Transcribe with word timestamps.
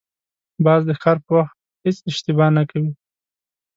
باز 0.65 0.81
د 0.89 0.91
ښکار 0.97 1.17
په 1.25 1.31
وخت 1.37 1.57
هېڅ 1.85 1.97
اشتباه 2.09 2.49
نه 2.57 2.63
کوي 2.69 2.91